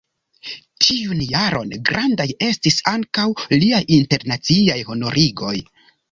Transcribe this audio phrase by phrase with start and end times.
[0.83, 3.25] Tiun jaron grandaj estis ankaŭ
[3.57, 5.53] liaj internaciaj honorigoj.